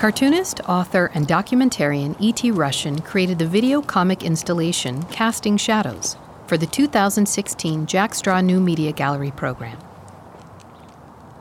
Cartoonist, 0.00 0.60
author, 0.66 1.10
and 1.12 1.28
documentarian 1.28 2.16
E.T. 2.18 2.50
Russian 2.52 3.02
created 3.02 3.38
the 3.38 3.46
video 3.46 3.82
comic 3.82 4.22
installation 4.22 5.02
Casting 5.02 5.58
Shadows 5.58 6.16
for 6.46 6.56
the 6.56 6.64
2016 6.64 7.84
Jack 7.84 8.14
Straw 8.14 8.40
New 8.40 8.60
Media 8.60 8.92
Gallery 8.92 9.30
program. 9.30 9.76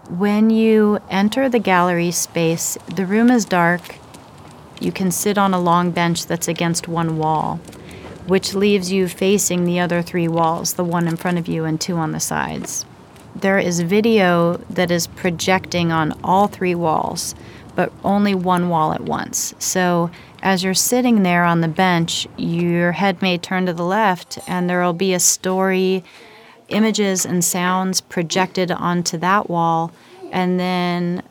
When 0.10 0.50
you 0.50 1.00
enter 1.10 1.48
the 1.48 1.60
gallery 1.60 2.12
space, 2.12 2.78
the 2.94 3.06
room 3.06 3.32
is 3.32 3.46
dark. 3.46 3.96
You 4.82 4.92
can 4.92 5.10
sit 5.10 5.38
on 5.38 5.54
a 5.54 5.62
long 5.62 5.92
bench 5.92 6.26
that's 6.26 6.50
against 6.50 6.90
one 6.90 7.18
wall, 7.18 7.62
which 8.28 8.56
leaves 8.56 8.92
you 8.92 9.08
facing 9.08 9.64
the 9.64 9.80
other 9.80 10.02
three 10.02 10.28
walls 10.28 10.74
the 10.74 10.84
one 10.84 11.08
in 11.08 11.16
front 11.16 11.38
of 11.38 11.48
you 11.48 11.64
and 11.64 11.80
two 11.80 11.96
on 11.96 12.12
the 12.12 12.20
sides. 12.20 12.86
There 13.34 13.58
is 13.58 13.80
video 13.80 14.58
that 14.70 14.92
is 14.92 15.08
projecting 15.08 15.94
on 15.94 16.20
all 16.26 16.48
three 16.48 16.76
walls 16.76 17.36
but 17.80 17.94
only 18.04 18.36
one 18.36 18.68
wall 18.68 18.92
at 18.92 19.00
once. 19.00 19.54
So 19.58 20.12
as 20.42 20.66
you're 20.66 20.74
sitting 20.74 21.24
there 21.24 21.46
on 21.46 21.62
the 21.62 21.70
bench, 21.70 22.28
your 22.36 22.92
head 22.92 23.22
may 23.22 23.38
turn 23.38 23.68
to 23.68 23.74
the 23.74 23.86
left, 23.86 24.38
and 24.50 24.70
there 24.70 24.84
will 24.84 24.92
be 24.92 25.14
a 25.14 25.20
story, 25.20 26.04
images 26.68 27.26
and 27.26 27.42
sounds 27.42 28.02
projected 28.02 28.70
onto 28.70 29.18
that 29.20 29.50
wall, 29.50 29.94
and 30.30 30.60
then 30.60 31.24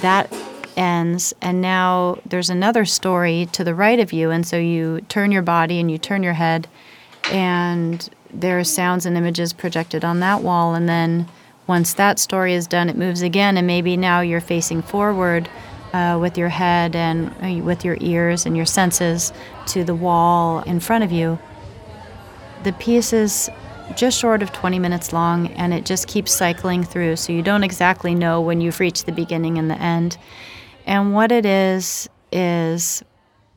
that 0.00 0.28
ends, 0.76 1.34
and 1.40 1.60
now 1.62 2.18
there's 2.26 2.50
another 2.50 2.84
story 2.84 3.48
to 3.52 3.62
the 3.62 3.76
right 3.76 4.00
of 4.00 4.12
you, 4.12 4.32
and 4.32 4.44
so 4.44 4.56
you 4.56 5.02
turn 5.02 5.30
your 5.30 5.42
body 5.42 5.78
and 5.78 5.88
you 5.88 5.98
turn 5.98 6.24
your 6.24 6.32
head, 6.32 6.66
and 7.30 8.10
there 8.28 8.58
are 8.58 8.64
sounds 8.64 9.06
and 9.06 9.16
images 9.16 9.52
projected 9.52 10.04
on 10.04 10.18
that 10.18 10.42
wall, 10.42 10.74
and 10.74 10.88
then 10.88 11.28
once 11.68 11.94
that 11.94 12.18
story 12.18 12.54
is 12.54 12.66
done, 12.66 12.88
it 12.88 12.96
moves 12.96 13.22
again, 13.22 13.56
and 13.56 13.68
maybe 13.68 13.96
now 13.96 14.20
you're 14.20 14.40
facing 14.40 14.82
forward 14.82 15.48
uh, 15.92 16.18
with 16.20 16.38
your 16.38 16.48
head 16.48 16.96
and 16.96 17.34
uh, 17.42 17.62
with 17.62 17.84
your 17.84 17.96
ears 18.00 18.46
and 18.46 18.56
your 18.56 18.66
senses 18.66 19.32
to 19.66 19.84
the 19.84 19.94
wall 19.94 20.60
in 20.62 20.80
front 20.80 21.04
of 21.04 21.12
you. 21.12 21.38
The 22.64 22.72
piece 22.74 23.12
is 23.12 23.50
just 23.96 24.18
short 24.18 24.42
of 24.42 24.52
20 24.52 24.78
minutes 24.78 25.12
long 25.12 25.48
and 25.54 25.74
it 25.74 25.84
just 25.84 26.06
keeps 26.06 26.32
cycling 26.32 26.84
through, 26.84 27.16
so 27.16 27.32
you 27.32 27.42
don't 27.42 27.64
exactly 27.64 28.14
know 28.14 28.40
when 28.40 28.60
you've 28.60 28.80
reached 28.80 29.06
the 29.06 29.12
beginning 29.12 29.58
and 29.58 29.70
the 29.70 29.80
end. 29.80 30.16
And 30.86 31.14
what 31.14 31.30
it 31.30 31.46
is, 31.46 32.08
is 32.32 33.04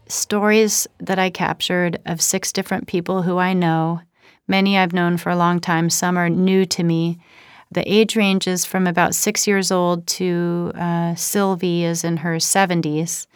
stories 0.08 0.88
that 1.00 1.18
I 1.18 1.30
captured 1.30 2.00
of 2.06 2.22
six 2.22 2.52
different 2.52 2.88
people 2.88 3.24
who 3.24 3.38
I 3.38 3.54
know. 3.54 4.02
Many 4.48 4.78
I've 4.78 4.94
known 4.94 5.18
for 5.18 5.32
a 5.32 5.36
long 5.36 5.60
time, 5.60 5.90
some 5.90 6.18
are 6.18 6.30
new 6.30 6.66
to 6.68 6.84
me. 6.84 7.18
The 7.76 7.94
age 7.94 8.16
ranges 8.16 8.64
from 8.64 8.88
about 8.88 9.14
six 9.14 9.46
years 9.46 9.70
old 9.70 10.08
to 10.08 10.72
uh, 10.76 11.14
Sylvie 11.16 11.84
is 11.84 12.06
in 12.06 12.16
her 12.16 12.38
70s. 12.38 13.28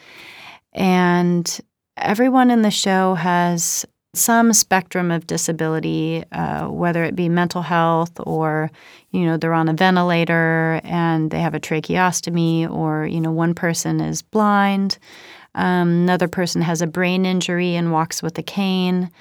And 0.72 1.60
everyone 1.98 2.50
in 2.50 2.62
the 2.62 2.72
show 2.72 3.16
has 3.16 3.86
some 4.16 4.54
spectrum 4.54 5.12
of 5.12 5.28
disability, 5.28 6.24
uh, 6.32 6.68
whether 6.70 7.04
it 7.04 7.18
be 7.18 7.28
mental 7.28 7.62
health 7.62 8.18
or, 8.22 8.72
you 9.12 9.26
know, 9.26 9.36
they're 9.36 9.54
on 9.54 9.68
a 9.68 9.74
ventilator 9.74 10.80
and 10.86 11.32
they 11.32 11.42
have 11.42 11.54
a 11.54 11.60
tracheostomy, 11.60 12.72
or, 12.72 13.06
you 13.06 13.20
know, 13.20 13.32
one 13.32 13.54
person 13.54 14.00
is 14.00 14.22
blind, 14.22 14.98
um, 15.56 15.90
another 15.90 16.30
person 16.30 16.62
has 16.62 16.82
a 16.82 16.88
brain 16.88 17.26
injury 17.26 17.76
and 17.76 17.92
walks 17.92 18.24
with 18.24 18.38
a 18.38 18.44
cane, 18.44 19.12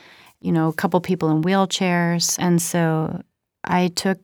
you 0.41 0.53
know, 0.53 0.69
a 0.69 0.73
couple 0.75 1.01
people 1.01 1.29
in 1.31 1.43
wheelchairs. 1.43 2.39
And 2.39 2.63
so 2.63 3.21
I 3.65 3.89
took 3.89 4.21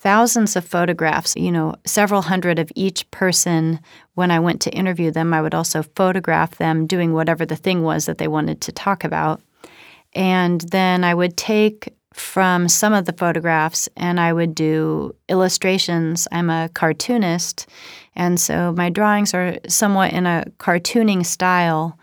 thousands 0.00 0.56
of 0.56 0.64
photographs, 0.64 1.34
you 1.36 1.50
know, 1.50 1.74
several 1.84 2.22
hundred 2.22 2.58
of 2.58 2.70
each 2.74 3.10
person. 3.10 3.80
When 4.14 4.30
I 4.30 4.38
went 4.38 4.60
to 4.62 4.70
interview 4.70 5.10
them, 5.10 5.34
I 5.34 5.42
would 5.42 5.54
also 5.54 5.82
photograph 5.82 6.56
them 6.56 6.86
doing 6.86 7.12
whatever 7.12 7.44
the 7.44 7.56
thing 7.56 7.82
was 7.82 8.06
that 8.06 8.18
they 8.18 8.28
wanted 8.28 8.60
to 8.62 8.72
talk 8.72 9.04
about. 9.04 9.40
And 10.14 10.60
then 10.60 11.04
I 11.04 11.14
would 11.14 11.36
take 11.36 11.94
from 12.12 12.68
some 12.68 12.92
of 12.92 13.04
the 13.04 13.12
photographs 13.12 13.88
and 13.96 14.18
I 14.18 14.32
would 14.32 14.54
do 14.54 15.14
illustrations. 15.28 16.26
I'm 16.32 16.50
a 16.50 16.68
cartoonist, 16.74 17.66
and 18.16 18.40
so 18.40 18.72
my 18.76 18.90
drawings 18.90 19.34
are 19.34 19.58
somewhat 19.68 20.12
in 20.12 20.26
a 20.26 20.44
cartooning 20.58 21.24
style 21.24 21.98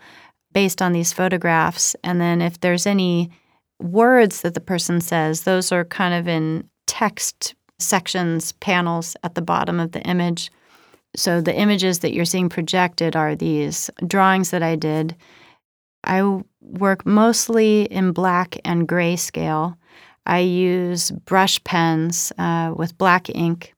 based 0.52 0.80
on 0.80 0.92
these 0.92 1.12
photographs. 1.12 1.94
And 2.02 2.18
then 2.18 2.40
if 2.40 2.60
there's 2.60 2.86
any 2.86 3.30
words 3.78 4.40
that 4.40 4.54
the 4.54 4.60
person 4.60 5.02
says, 5.02 5.42
those 5.42 5.70
are 5.70 5.84
kind 5.84 6.14
of 6.14 6.26
in 6.26 6.70
text 6.86 7.54
sections, 7.78 8.52
panels 8.52 9.16
at 9.22 9.34
the 9.34 9.42
bottom 9.42 9.80
of 9.80 9.92
the 9.92 10.02
image. 10.02 10.50
So 11.14 11.40
the 11.40 11.54
images 11.54 12.00
that 12.00 12.12
you're 12.12 12.24
seeing 12.24 12.48
projected 12.48 13.16
are 13.16 13.34
these 13.34 13.90
drawings 14.06 14.50
that 14.50 14.62
I 14.62 14.76
did. 14.76 15.16
I 16.04 16.42
work 16.60 17.06
mostly 17.06 17.82
in 17.84 18.12
black 18.12 18.58
and 18.64 18.86
gray 18.86 19.16
scale. 19.16 19.76
I 20.26 20.40
use 20.40 21.10
brush 21.10 21.62
pens 21.64 22.32
uh, 22.38 22.74
with 22.76 22.98
black 22.98 23.28
ink 23.34 23.74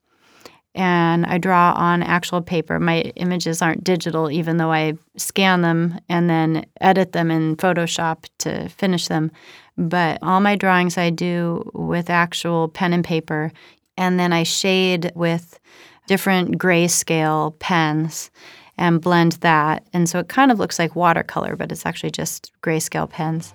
and 0.75 1.27
I 1.27 1.39
draw 1.39 1.73
on 1.73 2.03
actual 2.03 2.41
paper. 2.41 2.79
My 2.79 3.01
images 3.17 3.61
aren't 3.61 3.83
digital, 3.83 4.31
even 4.31 4.59
though 4.59 4.71
I 4.73 4.95
scan 5.17 5.63
them 5.63 5.99
and 6.09 6.31
then 6.31 6.67
edit 6.81 7.13
them 7.13 7.31
in 7.31 7.57
Photoshop 7.57 8.27
to 8.39 8.69
finish 8.69 9.09
them. 9.09 9.33
But 9.77 10.19
all 10.23 10.41
my 10.41 10.57
drawings 10.57 10.97
I 10.97 11.11
do 11.11 11.69
with 11.75 12.11
actual 12.11 12.69
pen 12.69 12.93
and 12.93 13.05
paper 13.05 13.53
and 13.99 14.19
then 14.19 14.33
I 14.33 14.45
shade 14.45 15.11
with 15.17 15.59
different 16.07 16.57
grayscale 16.57 17.59
pens 17.59 18.31
and 18.79 19.01
blend 19.01 19.33
that. 19.33 19.85
And 19.93 20.09
so 20.09 20.21
it 20.21 20.29
kind 20.29 20.53
of 20.53 20.59
looks 20.61 20.79
like 20.79 20.95
watercolor, 20.95 21.57
but 21.57 21.73
it's 21.73 21.85
actually 21.85 22.13
just 22.13 22.53
grayscale 22.63 23.11
pens. 23.11 23.53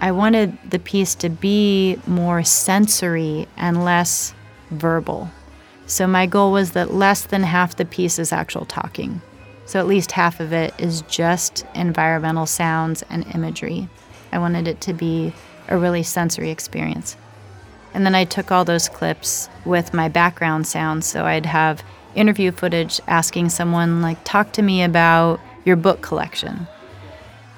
I 0.00 0.10
wanted 0.12 0.58
the 0.68 0.80
piece 0.80 1.14
to 1.16 1.28
be 1.28 1.96
more 2.08 2.42
sensory 2.42 3.46
and 3.56 3.84
less 3.84 4.34
verbal. 4.72 5.30
So 5.86 6.08
my 6.08 6.26
goal 6.26 6.50
was 6.50 6.72
that 6.72 6.92
less 6.92 7.22
than 7.22 7.44
half 7.44 7.76
the 7.76 7.84
piece 7.84 8.18
is 8.18 8.32
actual 8.32 8.64
talking. 8.64 9.22
So 9.64 9.78
at 9.78 9.86
least 9.86 10.10
half 10.12 10.40
of 10.40 10.52
it 10.52 10.74
is 10.78 11.02
just 11.02 11.64
environmental 11.74 12.46
sounds 12.46 13.02
and 13.10 13.24
imagery. 13.34 13.88
I 14.32 14.38
wanted 14.38 14.68
it 14.68 14.80
to 14.82 14.92
be 14.92 15.32
a 15.68 15.76
really 15.76 16.02
sensory 16.02 16.50
experience. 16.50 17.16
And 17.94 18.04
then 18.04 18.14
I 18.14 18.24
took 18.24 18.52
all 18.52 18.64
those 18.64 18.88
clips 18.88 19.48
with 19.64 19.94
my 19.94 20.08
background 20.08 20.66
sounds. 20.66 21.06
So 21.06 21.24
I'd 21.24 21.46
have 21.46 21.82
interview 22.14 22.52
footage 22.52 23.00
asking 23.06 23.48
someone, 23.48 24.02
like, 24.02 24.22
talk 24.24 24.52
to 24.52 24.62
me 24.62 24.82
about 24.82 25.40
your 25.64 25.76
book 25.76 26.00
collection. 26.00 26.66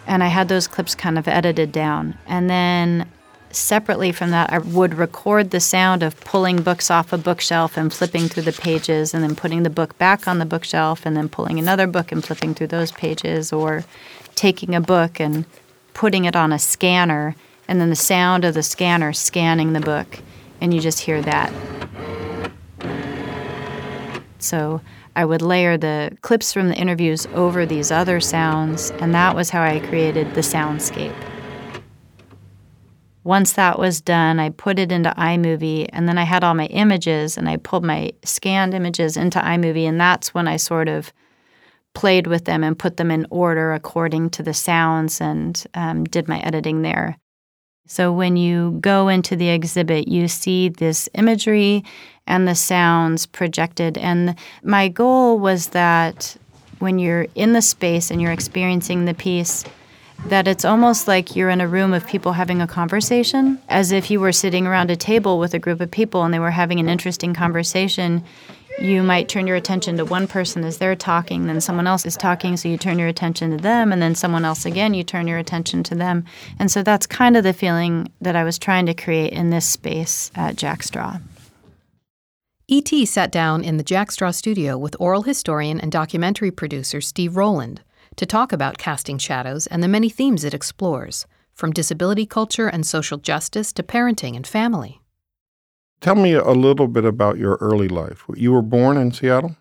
And 0.07 0.23
I 0.23 0.29
had 0.29 0.49
those 0.49 0.67
clips 0.67 0.95
kind 0.95 1.19
of 1.19 1.29
edited 1.29 1.73
down. 1.73 2.19
And 2.27 2.51
then 2.51 3.09
separately 3.53 4.13
from 4.13 4.31
that, 4.31 4.53
I 4.53 4.59
would 4.59 4.95
record 4.95 5.51
the 5.51 5.61
sound 5.61 6.03
of 6.03 6.19
pulling 6.21 6.63
books 6.63 6.91
off 6.91 7.13
a 7.13 7.19
bookshelf 7.19 7.77
and 7.77 7.93
flipping 7.93 8.29
through 8.29 8.45
the 8.45 8.53
pages, 8.53 9.13
and 9.15 9.23
then 9.23 9.35
putting 9.35 9.63
the 9.63 9.71
book 9.71 9.99
back 9.99 10.29
on 10.29 10.39
the 10.39 10.47
bookshelf, 10.47 11.05
and 11.05 11.17
then 11.17 11.29
pulling 11.29 11.59
another 11.59 11.87
book 11.87 12.13
and 12.13 12.25
flipping 12.25 12.55
through 12.55 12.69
those 12.69 12.93
pages, 12.93 13.53
or 13.53 13.85
taking 14.37 14.75
a 14.75 14.81
book 14.81 15.21
and 15.21 15.45
putting 16.01 16.25
it 16.25 16.35
on 16.35 16.51
a 16.51 16.59
scanner 16.59 17.37
and 17.69 17.79
then 17.79 17.91
the 17.91 17.95
sound 17.95 18.43
of 18.43 18.55
the 18.55 18.63
scanner 18.63 19.13
scanning 19.13 19.75
the 19.75 19.81
book 19.81 20.19
and 20.63 20.73
you 20.73 20.81
just 20.81 20.99
hear 20.99 21.21
that. 21.21 21.53
So 24.39 24.81
i 25.15 25.27
would 25.27 25.43
layer 25.43 25.77
the 25.77 26.17
clips 26.23 26.55
from 26.55 26.69
the 26.69 26.75
interviews 26.75 27.27
over 27.35 27.67
these 27.67 27.91
other 27.91 28.19
sounds 28.19 28.91
and 28.93 29.13
that 29.15 29.35
was 29.35 29.51
how 29.51 29.63
i 29.63 29.79
created 29.79 30.33
the 30.35 30.41
soundscape. 30.41 31.15
Once 33.23 33.53
that 33.53 33.79
was 33.79 34.01
done 34.01 34.41
i 34.41 34.49
put 34.49 34.79
it 34.79 34.91
into 34.91 35.11
iMovie 35.19 35.87
and 35.93 36.09
then 36.09 36.17
i 36.17 36.25
had 36.25 36.43
all 36.43 36.55
my 36.55 36.67
images 36.69 37.37
and 37.37 37.47
i 37.47 37.59
pulled 37.59 37.85
my 37.85 38.11
scanned 38.25 38.73
images 38.73 39.19
into 39.19 39.39
iMovie 39.39 39.87
and 39.87 40.01
that's 40.01 40.33
when 40.33 40.49
i 40.49 40.57
sort 40.57 40.89
of 40.89 41.13
played 41.95 42.27
with 42.27 42.45
them 42.45 42.63
and 42.63 42.79
put 42.79 42.97
them 42.97 43.11
in 43.11 43.27
order 43.31 43.73
according 43.73 44.31
to 44.31 44.43
the 44.43 44.55
sounds 44.55 45.21
and 45.21 45.65
um, 45.75 46.05
did 46.05 46.29
my 46.29 46.41
editing 46.41 46.83
there. 46.83 47.17
So 47.87 48.13
when 48.13 48.37
you 48.37 48.79
go 48.81 49.09
into 49.09 49.35
the 49.35 49.49
exhibit, 49.49 50.07
you 50.07 50.29
see 50.29 50.69
this 50.69 51.09
imagery 51.15 51.85
and 52.27 52.47
the 52.47 52.55
sounds 52.55 53.27
projected. 53.27 53.99
And 53.99 54.37
my 54.63 54.87
goal 54.87 55.41
was 55.41 55.69
that 55.69 56.37
when 56.79 57.01
you're 57.01 57.27
in 57.35 57.53
the 57.53 57.63
space 57.63 58.11
and 58.11 58.23
you're 58.23 58.31
experiencing 58.31 59.05
the 59.05 59.15
piece, 59.15 59.65
that 60.27 60.47
it's 60.47 60.65
almost 60.65 61.09
like 61.09 61.35
you're 61.35 61.51
in 61.51 61.61
a 61.61 61.67
room 61.67 61.93
of 61.93 62.07
people 62.07 62.33
having 62.33 62.63
a 62.63 62.67
conversation, 62.67 63.59
as 63.69 63.91
if 63.91 64.11
you 64.11 64.21
were 64.21 64.33
sitting 64.33 64.67
around 64.67 64.91
a 64.91 64.97
table 64.97 65.39
with 65.39 65.55
a 65.55 65.59
group 65.59 65.81
of 65.81 65.91
people 65.91 66.23
and 66.23 66.33
they 66.33 66.39
were 66.39 66.51
having 66.51 66.79
an 66.79 66.89
interesting 66.89 67.35
conversation 67.35 68.23
you 68.81 69.03
might 69.03 69.29
turn 69.29 69.47
your 69.47 69.57
attention 69.57 69.97
to 69.99 70.05
one 70.05 70.27
person 70.27 70.65
as 70.65 70.79
they're 70.79 70.97
talking, 70.97 71.47
then 71.47 71.61
someone 71.61 71.87
else 71.87 72.07
is 72.07 72.17
talking, 72.17 72.57
so 72.57 72.69
you 72.69 72.79
turn 72.79 72.99
your 72.99 73.09
attention 73.09 73.51
to 73.51 73.57
them, 73.57 73.93
and 73.93 74.01
then 74.01 74.15
someone 74.15 74.45
else 74.45 74.65
again, 74.65 74.95
you 74.95 75.05
turn 75.05 75.27
your 75.29 75.39
attention 75.39 75.83
to 75.85 75.95
them. 75.95 76.25
And 76.59 76.71
so 76.71 76.83
that's 76.83 77.07
kind 77.07 77.37
of 77.37 77.45
the 77.45 77.53
feeling 77.53 78.11
that 78.21 78.37
I 78.37 78.45
was 78.45 78.59
trying 78.59 78.87
to 78.87 78.95
create 78.95 79.33
in 79.33 79.51
this 79.51 79.67
space 79.67 80.31
at 80.35 80.57
Jack 80.57 80.83
Straw. 80.83 81.19
E.T. 82.69 83.05
sat 83.07 83.33
down 83.33 83.65
in 83.65 83.77
the 83.77 83.83
Jack 83.83 84.13
Straw 84.13 84.31
studio 84.31 84.79
with 84.79 84.97
oral 84.99 85.23
historian 85.23 85.81
and 85.81 85.91
documentary 85.91 86.51
producer 86.51 87.01
Steve 87.01 87.37
Rowland 87.37 87.83
to 88.17 88.25
talk 88.25 88.53
about 88.53 88.79
Casting 88.79 89.19
Shadows 89.19 89.67
and 89.67 89.83
the 89.83 89.89
many 89.89 90.09
themes 90.09 90.45
it 90.45 90.55
explores, 90.55 91.27
from 91.53 91.73
disability 91.73 92.27
culture 92.27 92.69
and 92.69 92.87
social 92.87 93.19
justice 93.19 93.73
to 93.73 93.83
parenting 93.83 94.37
and 94.37 94.47
family. 94.47 95.00
Tell 96.01 96.15
me 96.15 96.33
a 96.33 96.51
little 96.51 96.89
bit 96.89 97.05
about 97.05 97.39
your 97.39 97.57
early 97.61 97.89
life. 97.89 98.25
You 98.35 98.53
were 98.53 98.63
born 98.63 98.97
in 98.97 99.13
Seattle? 99.13 99.57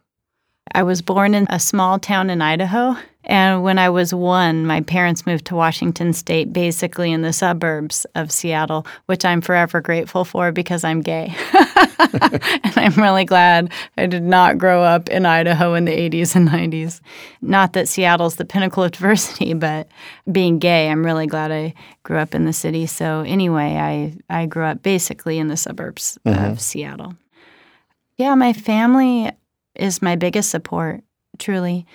I 0.73 0.83
was 0.83 1.01
born 1.01 1.33
in 1.33 1.47
a 1.49 1.59
small 1.59 1.99
town 1.99 2.29
in 2.29 2.41
Idaho. 2.41 2.95
And 3.25 3.63
when 3.63 3.77
I 3.77 3.89
was 3.89 4.13
one, 4.13 4.65
my 4.65 4.81
parents 4.81 5.25
moved 5.25 5.45
to 5.45 5.55
Washington 5.55 6.13
State, 6.13 6.51
basically 6.51 7.11
in 7.11 7.21
the 7.21 7.33
suburbs 7.33 8.05
of 8.15 8.31
Seattle, 8.31 8.87
which 9.05 9.23
I'm 9.23 9.41
forever 9.41 9.81
grateful 9.81 10.25
for 10.25 10.51
because 10.51 10.83
I'm 10.83 11.01
gay. 11.01 11.35
and 11.99 12.73
I'm 12.75 12.95
really 12.95 13.25
glad 13.25 13.71
I 13.97 14.07
did 14.07 14.23
not 14.23 14.57
grow 14.57 14.81
up 14.81 15.09
in 15.09 15.25
Idaho 15.25 15.75
in 15.75 15.85
the 15.85 15.91
80s 15.91 16.35
and 16.35 16.49
90s. 16.49 17.01
Not 17.41 17.73
that 17.73 17.87
Seattle's 17.87 18.37
the 18.37 18.45
pinnacle 18.45 18.83
of 18.83 18.93
diversity, 18.93 19.53
but 19.55 19.87
being 20.31 20.57
gay, 20.57 20.89
I'm 20.89 21.05
really 21.05 21.27
glad 21.27 21.51
I 21.51 21.73
grew 22.03 22.17
up 22.17 22.33
in 22.33 22.45
the 22.45 22.53
city. 22.53 22.87
So, 22.87 23.21
anyway, 23.21 23.75
I, 23.75 24.41
I 24.41 24.45
grew 24.47 24.63
up 24.63 24.81
basically 24.81 25.37
in 25.37 25.49
the 25.49 25.57
suburbs 25.57 26.17
mm-hmm. 26.25 26.51
of 26.51 26.59
Seattle. 26.61 27.15
Yeah, 28.17 28.33
my 28.35 28.53
family 28.53 29.31
is 29.79 30.01
my 30.01 30.15
biggest 30.15 30.49
support, 30.49 31.01
truly. 31.37 31.85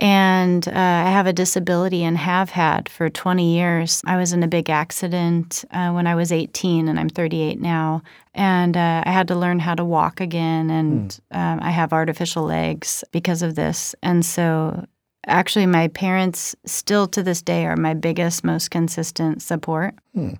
And 0.00 0.66
uh, 0.68 0.70
I 0.70 1.10
have 1.10 1.26
a 1.26 1.32
disability 1.32 2.04
and 2.04 2.16
have 2.16 2.50
had 2.50 2.88
for 2.88 3.10
20 3.10 3.52
years. 3.52 4.00
I 4.06 4.16
was 4.16 4.32
in 4.32 4.44
a 4.44 4.48
big 4.48 4.70
accident 4.70 5.64
uh, 5.72 5.90
when 5.90 6.06
I 6.06 6.14
was 6.14 6.30
18, 6.30 6.86
and 6.86 7.00
I'm 7.00 7.08
38 7.08 7.60
now. 7.60 8.02
And 8.32 8.76
uh, 8.76 9.02
I 9.04 9.10
had 9.10 9.26
to 9.28 9.34
learn 9.34 9.58
how 9.58 9.74
to 9.74 9.84
walk 9.84 10.20
again, 10.20 10.70
and 10.70 11.20
mm. 11.32 11.36
um, 11.36 11.58
I 11.60 11.70
have 11.70 11.92
artificial 11.92 12.44
legs 12.44 13.02
because 13.10 13.42
of 13.42 13.56
this. 13.56 13.96
And 14.00 14.24
so, 14.24 14.86
actually, 15.26 15.66
my 15.66 15.88
parents 15.88 16.54
still 16.64 17.08
to 17.08 17.22
this 17.24 17.42
day 17.42 17.66
are 17.66 17.76
my 17.76 17.94
biggest, 17.94 18.44
most 18.44 18.70
consistent 18.70 19.42
support. 19.42 19.96
Mm. 20.16 20.38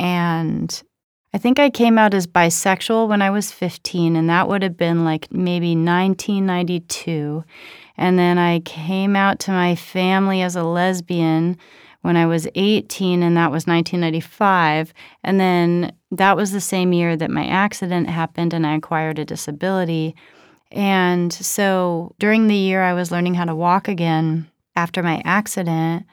And 0.00 0.82
I 1.36 1.38
think 1.38 1.58
I 1.58 1.68
came 1.68 1.98
out 1.98 2.14
as 2.14 2.26
bisexual 2.26 3.08
when 3.08 3.20
I 3.20 3.28
was 3.28 3.52
15, 3.52 4.16
and 4.16 4.30
that 4.30 4.48
would 4.48 4.62
have 4.62 4.78
been 4.78 5.04
like 5.04 5.30
maybe 5.30 5.76
1992. 5.76 7.44
And 7.98 8.18
then 8.18 8.38
I 8.38 8.60
came 8.60 9.14
out 9.14 9.38
to 9.40 9.50
my 9.50 9.76
family 9.76 10.40
as 10.40 10.56
a 10.56 10.62
lesbian 10.62 11.58
when 12.00 12.16
I 12.16 12.24
was 12.24 12.48
18, 12.54 13.22
and 13.22 13.36
that 13.36 13.50
was 13.50 13.66
1995. 13.66 14.94
And 15.24 15.38
then 15.38 15.92
that 16.10 16.38
was 16.38 16.52
the 16.52 16.60
same 16.62 16.94
year 16.94 17.18
that 17.18 17.30
my 17.30 17.46
accident 17.46 18.08
happened 18.08 18.54
and 18.54 18.66
I 18.66 18.74
acquired 18.74 19.18
a 19.18 19.26
disability. 19.26 20.16
And 20.72 21.30
so 21.30 22.14
during 22.18 22.46
the 22.46 22.56
year 22.56 22.82
I 22.82 22.94
was 22.94 23.10
learning 23.10 23.34
how 23.34 23.44
to 23.44 23.54
walk 23.54 23.88
again 23.88 24.50
after 24.74 25.02
my 25.02 25.20
accident, 25.26 26.06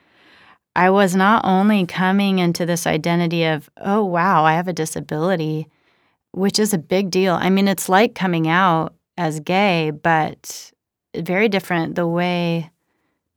I 0.76 0.90
was 0.90 1.16
not 1.16 1.46
only 1.46 1.86
coming 1.86 2.40
into 2.40 2.66
this 2.66 2.88
identity 2.88 3.46
of, 3.46 3.70
oh, 3.78 4.04
wow, 4.04 4.44
I 4.44 4.54
have 4.54 4.68
a 4.68 4.74
disability, 4.74 5.68
which 6.32 6.58
is 6.58 6.74
a 6.74 6.80
big 6.80 7.12
deal. 7.12 7.36
I 7.36 7.50
mean, 7.50 7.68
it's 7.68 7.90
like 7.90 8.16
coming 8.16 8.48
out 8.48 8.96
as 9.18 9.40
gay, 9.40 9.92
but 9.92 10.72
very 11.16 11.48
different. 11.48 11.96
The 11.96 12.08
way 12.08 12.72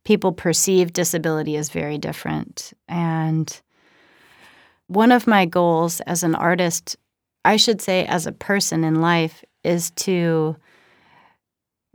people 0.03 0.31
perceive 0.31 0.93
disability 0.93 1.55
is 1.55 1.69
very 1.69 1.97
different. 1.97 2.73
And 2.87 3.61
one 4.87 5.11
of 5.11 5.27
my 5.27 5.45
goals 5.45 5.99
as 6.01 6.23
an 6.23 6.33
artist, 6.33 6.95
I 7.45 7.57
should 7.57 7.81
say 7.81 8.05
as 8.05 8.25
a 8.25 8.31
person 8.31 8.83
in 8.83 9.01
life, 9.01 9.43
is 9.63 9.91
to 9.91 10.55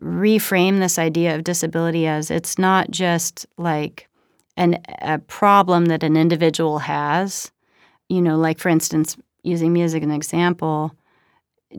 reframe 0.00 0.78
this 0.78 0.98
idea 0.98 1.34
of 1.34 1.44
disability 1.44 2.06
as 2.06 2.30
it's 2.30 2.58
not 2.58 2.90
just 2.90 3.46
like 3.56 4.08
an, 4.56 4.80
a 5.00 5.18
problem 5.18 5.86
that 5.86 6.02
an 6.02 6.16
individual 6.16 6.80
has. 6.80 7.50
You 8.08 8.20
know, 8.20 8.36
like 8.36 8.58
for 8.58 8.68
instance, 8.68 9.16
using 9.42 9.72
me 9.72 9.82
as 9.82 9.94
an 9.94 10.10
example, 10.10 10.94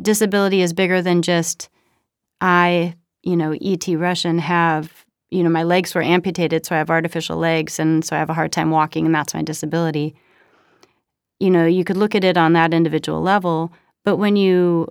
disability 0.02 0.62
is 0.62 0.74
bigger 0.74 1.02
than 1.02 1.22
just 1.22 1.70
I 2.42 2.96
you 3.24 3.38
know, 3.38 3.56
E.T. 3.60 3.96
Russian 3.96 4.38
have, 4.38 5.06
you 5.31 5.44
know, 5.44 5.50
my 5.50 5.64
legs 5.64 5.96
were 5.96 6.02
amputated, 6.02 6.66
so 6.66 6.75
I 6.75 6.78
have 6.78 6.90
artificial 6.90 7.38
legs, 7.38 7.80
and 7.80 8.06
so 8.06 8.16
I 8.16 8.20
have 8.20 8.30
a 8.30 8.34
hard 8.34 8.52
time 8.52 8.70
walking, 8.70 9.06
and 9.06 9.16
that's 9.16 9.34
my 9.34 9.42
disability. 9.42 10.14
You 11.40 11.50
know, 11.50 11.66
you 11.66 11.84
could 11.84 11.98
look 11.98 12.16
at 12.16 12.24
it 12.24 12.38
on 12.38 12.54
that 12.54 12.74
individual 12.74 13.22
level, 13.22 13.72
but 14.04 14.18
when 14.18 14.36
you 14.36 14.88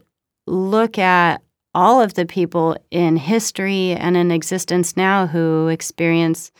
look 0.46 0.98
at 0.98 1.42
all 1.74 2.00
of 2.00 2.14
the 2.14 2.26
people 2.26 2.76
in 2.90 3.16
history 3.16 3.92
and 3.92 4.16
in 4.16 4.30
existence 4.30 4.96
now 4.96 5.26
who 5.26 5.68
experience, 5.68 6.50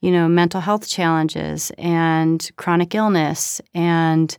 you 0.00 0.10
know, 0.10 0.28
mental 0.28 0.60
health 0.60 0.88
challenges 0.88 1.70
and 1.78 2.50
chronic 2.56 2.94
illness 2.94 3.60
and 3.74 4.36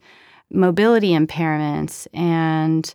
mobility 0.52 1.12
impairments 1.12 2.08
and 2.14 2.94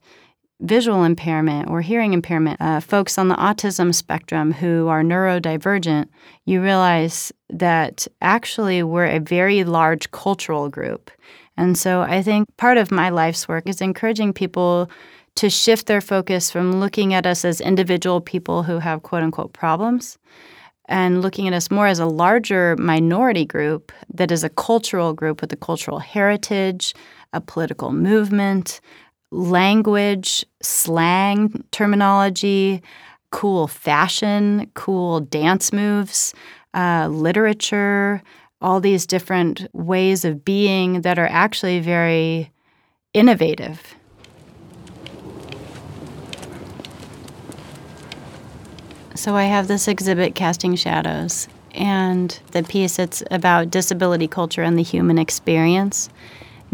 visual 0.60 1.04
impairment 1.04 1.68
or 1.68 1.80
hearing 1.80 2.12
impairment, 2.12 2.60
uh, 2.60 2.80
folks 2.80 3.18
on 3.18 3.28
the 3.28 3.34
autism 3.36 3.94
spectrum 3.94 4.52
who 4.52 4.88
are 4.88 5.02
neurodivergent, 5.02 6.08
you 6.44 6.62
realize 6.62 7.32
that 7.50 8.06
actually 8.22 8.82
we're 8.82 9.06
a 9.06 9.20
very 9.20 9.64
large 9.64 10.10
cultural 10.10 10.68
group. 10.68 11.10
And 11.56 11.76
so 11.76 12.02
I 12.02 12.22
think 12.22 12.48
part 12.56 12.78
of 12.78 12.90
my 12.90 13.10
life's 13.10 13.48
work 13.48 13.68
is 13.68 13.80
encouraging 13.80 14.32
people 14.32 14.90
to 15.36 15.50
shift 15.50 15.86
their 15.86 16.00
focus 16.00 16.50
from 16.50 16.80
looking 16.80 17.12
at 17.12 17.26
us 17.26 17.44
as 17.44 17.60
individual 17.60 18.20
people 18.20 18.62
who 18.62 18.78
have 18.78 19.02
quote 19.02 19.22
unquote 19.22 19.52
problems 19.52 20.18
and 20.88 21.22
looking 21.22 21.48
at 21.48 21.54
us 21.54 21.70
more 21.70 21.86
as 21.86 21.98
a 21.98 22.06
larger 22.06 22.76
minority 22.76 23.44
group 23.44 23.92
that 24.12 24.30
is 24.30 24.44
a 24.44 24.48
cultural 24.48 25.12
group 25.12 25.40
with 25.40 25.52
a 25.52 25.56
cultural 25.56 25.98
heritage, 25.98 26.94
a 27.32 27.40
political 27.40 27.92
movement, 27.92 28.80
language, 29.30 30.44
slang 30.62 31.64
terminology, 31.72 32.82
cool 33.30 33.66
fashion, 33.66 34.70
cool 34.74 35.20
dance 35.20 35.72
moves, 35.72 36.32
uh, 36.74 37.08
literature, 37.10 38.22
all 38.60 38.80
these 38.80 39.06
different 39.06 39.66
ways 39.72 40.24
of 40.24 40.44
being 40.44 41.02
that 41.02 41.18
are 41.18 41.28
actually 41.28 41.80
very 41.80 42.50
innovative. 43.12 43.94
So 49.16 49.34
I 49.34 49.44
have 49.44 49.66
this 49.66 49.88
exhibit, 49.88 50.34
Casting 50.34 50.76
Shadows, 50.76 51.48
and 51.72 52.38
the 52.52 52.62
piece 52.62 52.98
it's 52.98 53.22
about 53.30 53.70
disability 53.70 54.28
culture 54.28 54.62
and 54.62 54.78
the 54.78 54.82
human 54.82 55.18
experience 55.18 56.10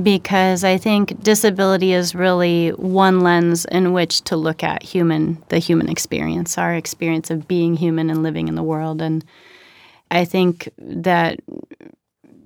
because 0.03 0.65
I 0.65 0.77
think 0.77 1.23
disability 1.23 1.93
is 1.93 2.15
really 2.15 2.71
one 2.71 3.21
lens 3.21 3.65
in 3.67 3.93
which 3.93 4.23
to 4.23 4.37
look 4.37 4.65
at 4.65 4.83
human 4.83 5.43
the 5.51 5.59
human 5.59 5.89
experience, 5.89 6.59
our 6.59 6.75
experience 6.75 7.31
of 7.31 7.47
being 7.47 7.77
human 7.77 8.11
and 8.11 8.23
living 8.23 8.49
in 8.49 8.55
the 8.55 8.63
world. 8.63 9.03
And 9.03 9.25
I 10.11 10.25
think 10.25 10.69
that 10.79 11.41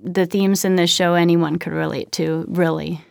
the 0.03 0.25
themes 0.25 0.63
in 0.63 0.75
this 0.75 0.89
show 0.91 1.15
anyone 1.15 1.57
could 1.57 1.73
relate 1.73 2.11
to, 2.13 2.45
really. 2.47 3.01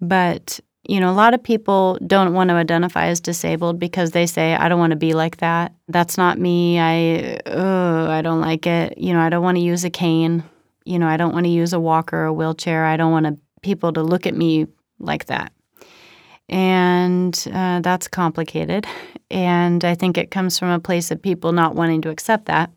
But 0.00 0.60
you 0.90 0.98
know, 0.98 1.08
a 1.08 1.14
lot 1.14 1.34
of 1.34 1.42
people 1.44 1.96
don't 2.04 2.34
want 2.34 2.50
to 2.50 2.54
identify 2.54 3.06
as 3.06 3.20
disabled 3.20 3.78
because 3.78 4.10
they 4.10 4.26
say, 4.26 4.56
I 4.56 4.68
don't 4.68 4.80
want 4.80 4.90
to 4.90 4.96
be 4.96 5.12
like 5.12 5.36
that. 5.36 5.72
That's 5.86 6.18
not 6.18 6.36
me. 6.36 6.80
I, 6.80 7.38
oh, 7.46 8.10
I 8.10 8.22
don't 8.22 8.40
like 8.40 8.66
it. 8.66 8.98
You 8.98 9.12
know, 9.12 9.20
I 9.20 9.28
don't 9.28 9.44
want 9.44 9.56
to 9.56 9.62
use 9.62 9.84
a 9.84 9.90
cane. 9.90 10.42
You 10.84 10.98
know, 10.98 11.06
I 11.06 11.16
don't 11.16 11.32
want 11.32 11.44
to 11.44 11.50
use 11.50 11.72
a 11.72 11.78
walker 11.78 12.22
or 12.22 12.24
a 12.24 12.32
wheelchair. 12.32 12.84
I 12.84 12.96
don't 12.96 13.12
want 13.12 13.26
to 13.26 13.38
people 13.62 13.92
to 13.92 14.02
look 14.02 14.26
at 14.26 14.34
me 14.34 14.66
like 14.98 15.26
that. 15.26 15.52
And 16.48 17.40
uh, 17.54 17.78
that's 17.82 18.08
complicated. 18.08 18.84
And 19.30 19.84
I 19.84 19.94
think 19.94 20.18
it 20.18 20.32
comes 20.32 20.58
from 20.58 20.70
a 20.70 20.80
place 20.80 21.12
of 21.12 21.22
people 21.22 21.52
not 21.52 21.76
wanting 21.76 22.02
to 22.02 22.10
accept 22.10 22.46
that, 22.46 22.72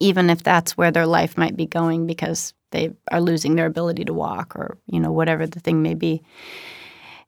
even 0.00 0.28
if 0.28 0.42
that's 0.42 0.76
where 0.76 0.90
their 0.90 1.06
life 1.06 1.38
might 1.38 1.56
be 1.56 1.66
going 1.66 2.08
because 2.08 2.52
they 2.72 2.90
are 3.12 3.20
losing 3.20 3.54
their 3.54 3.66
ability 3.66 4.06
to 4.06 4.12
walk 4.12 4.56
or, 4.56 4.76
you 4.86 4.98
know, 4.98 5.12
whatever 5.12 5.46
the 5.46 5.60
thing 5.60 5.82
may 5.82 5.94
be. 5.94 6.20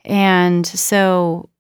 And 0.07 0.65
so, 0.65 1.51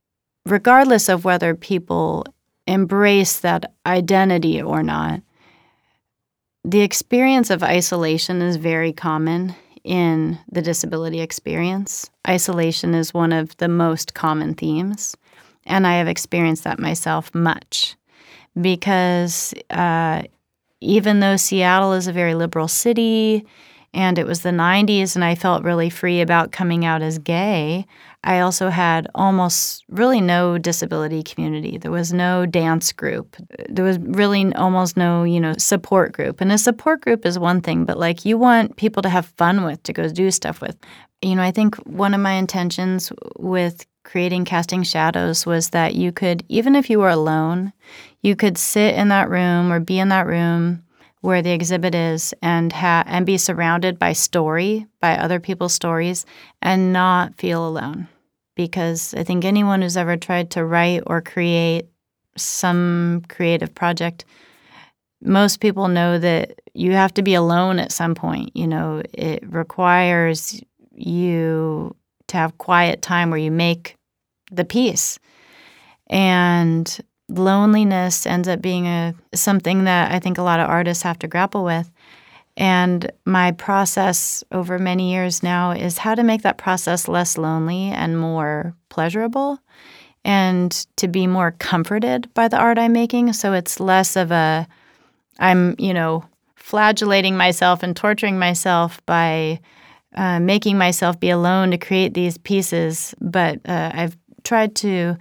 regardless 0.47 1.09
of 1.09 1.25
whether 1.25 1.55
people 1.55 2.25
embrace 2.67 3.41
that 3.41 3.73
identity 3.85 4.63
or 4.63 4.83
not, 4.83 5.21
the 6.65 6.81
experience 6.81 7.51
of 7.51 7.63
isolation 7.63 8.41
is 8.43 8.57
very 8.57 8.93
common 8.93 9.55
in 9.85 10.39
the 10.51 10.63
disability 10.63 11.21
experience. 11.21 12.11
Isolation 12.27 12.95
is 12.95 13.15
one 13.15 13.33
of 13.33 13.57
the 13.59 13.69
most 13.69 14.15
common 14.15 14.55
themes, 14.55 15.17
and 15.65 15.87
I 15.87 15.95
have 15.95 16.09
experienced 16.09 16.65
that 16.65 16.79
myself 16.79 17.35
much 17.35 17.97
because 18.61 19.55
uh, 19.71 20.23
even 20.81 21.21
though 21.21 21.37
Seattle 21.37 21.93
is 21.93 22.07
a 22.07 22.13
very 22.13 22.35
liberal 22.35 22.69
city 22.69 23.47
and 23.93 24.19
it 24.19 24.27
was 24.27 24.43
the 24.43 24.51
90s 24.51 25.15
and 25.15 25.25
I 25.25 25.35
felt 25.35 25.65
really 25.65 25.91
free 25.91 26.21
about 26.21 26.53
coming 26.53 26.85
out 26.85 27.03
as 27.03 27.19
gay, 27.19 27.87
I 28.27 28.41
also 28.41 28.71
had 28.71 29.07
almost 29.15 29.85
really 29.89 30.21
no 30.21 30.59
disability 30.59 31.23
community. 31.23 31.79
There 31.79 31.93
was 31.93 32.13
no 32.13 32.45
dance 32.45 32.91
group. 32.91 33.37
There 33.69 33.85
was 33.85 34.01
really 34.01 34.53
almost 34.57 34.97
no, 34.97 35.23
you 35.23 35.39
know, 35.39 35.55
support 35.59 36.11
group. 36.11 36.41
And 36.41 36.51
a 36.51 36.59
support 36.59 37.03
group 37.03 37.25
is 37.25 37.39
one 37.39 37.61
thing, 37.61 37.85
but 37.85 37.99
like 37.99 38.25
you 38.25 38.37
want 38.37 38.77
people 38.77 39.01
to 39.03 39.09
have 39.09 39.27
fun 39.37 39.63
with, 39.65 39.81
to 39.85 39.93
go 39.93 40.09
do 40.09 40.33
stuff 40.33 40.61
with. 40.61 40.77
You 41.23 41.37
know, 41.37 41.43
I 41.43 41.53
think 41.53 41.77
one 41.87 42.15
of 42.15 42.21
my 42.21 42.33
intentions 42.33 43.13
with 43.39 43.87
creating 44.03 44.45
Casting 44.45 44.83
Shadows 44.83 45.47
was 45.47 45.71
that 45.71 45.95
you 45.95 46.11
could, 46.11 46.45
even 46.49 46.75
if 46.75 46.91
you 46.91 46.99
were 46.99 47.09
alone, 47.09 47.73
you 48.23 48.35
could 48.35 48.59
sit 48.59 48.97
in 48.97 49.07
that 49.09 49.31
room 49.31 49.73
or 49.73 49.79
be 49.79 50.01
in 50.01 50.09
that 50.09 50.27
room 50.27 50.83
where 51.21 51.43
the 51.43 51.53
exhibit 51.53 51.95
is 51.95 52.35
and 52.43 52.73
ha- 52.73 53.05
and 53.07 53.25
be 53.25 53.39
surrounded 53.39 54.01
by 54.01 54.13
story, 54.13 54.87
by 55.01 55.17
other 55.17 55.39
people's 55.39 55.75
stories, 55.75 56.27
and 56.61 56.93
not 56.93 57.37
feel 57.37 57.67
alone. 57.67 58.09
Because 58.57 59.15
I 59.15 59.23
think 59.23 59.45
anyone 59.45 59.83
who's 59.83 59.97
ever 59.97 60.17
tried 60.17 60.51
to 60.53 60.65
write 60.65 61.03
or 61.07 61.21
create 61.21 61.87
some 62.37 63.23
creative 63.29 63.75
project, 63.75 64.25
most 65.23 65.61
people 65.61 65.89
know 65.89 66.19
that 66.19 66.59
you 66.75 66.93
have 66.93 67.15
to 67.15 67.23
be 67.23 67.35
alone 67.35 67.79
at 67.79 67.93
some 67.93 68.15
point. 68.15 68.51
You 68.57 68.67
know, 68.67 69.03
it 69.13 69.47
requires 69.47 70.61
you 70.93 71.95
to 72.29 72.37
have 72.37 72.59
quiet 72.59 73.03
time 73.03 73.31
where 73.31 73.39
you 73.39 73.51
make 73.51 73.97
the 74.51 74.65
piece. 74.65 75.19
And 76.09 76.99
loneliness 77.29 78.27
ends 78.27 78.49
up 78.49 78.61
being 78.63 78.87
a 78.87 79.15
something 79.35 79.85
that 79.85 80.13
I 80.13 80.19
think 80.19 80.39
a 80.39 80.43
lot 80.43 80.61
of 80.61 80.69
artists 80.69 81.03
have 81.03 81.19
to 81.21 81.29
grapple 81.29 81.65
with. 81.65 81.91
And 82.57 83.11
my 83.25 83.53
process 83.53 84.43
over 84.51 84.79
many 84.79 85.13
years 85.13 85.43
now 85.43 85.73
is 85.73 85.99
how 85.99 86.15
to 86.15 86.23
make 86.23 86.43
that 86.43 86.57
process 86.57 87.07
less 87.07 87.37
lonely 87.37 87.91
and 87.91 88.19
more 88.19 88.75
pleasurable 88.89 89.59
and 90.25 90.73
to 90.97 91.07
be 91.07 91.27
more 91.27 91.53
comforted 91.53 92.33
by 92.35 92.49
the 92.49 92.57
art 92.57 92.79
I'm 92.79 92.93
making. 92.93 93.33
So 93.35 93.53
it's 93.53 93.79
less 93.79 94.17
of 94.17 94.33
a, 94.33 94.67
I'm, 95.39 95.77
you 95.79 95.93
know, 95.93 96.25
flagellating 96.57 97.37
myself 97.37 97.83
and 97.83 97.95
torturing 97.95 98.39
myself 98.39 99.05
by 99.07 99.61
uh, 100.17 100.41
making 100.41 100.79
myself 100.79 101.21
be 101.21 101.31
alone 101.31 101.71
to 101.71 101.79
create 101.79 102.15
these 102.15 102.39
pieces. 102.39 103.15
But 103.21 103.61
uh, 103.69 103.91
I've 103.95 104.17
tried 104.45 104.75
to 104.77 105.17